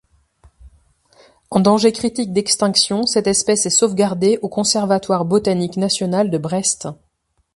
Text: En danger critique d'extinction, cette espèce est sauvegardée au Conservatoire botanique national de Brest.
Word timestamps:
En 1.51 1.59
danger 1.59 1.91
critique 1.91 2.33
d'extinction, 2.33 3.05
cette 3.05 3.27
espèce 3.27 3.67
est 3.67 3.69
sauvegardée 3.69 4.39
au 4.41 4.49
Conservatoire 4.49 5.25
botanique 5.25 5.77
national 5.77 6.31
de 6.31 6.39
Brest. 6.39 6.87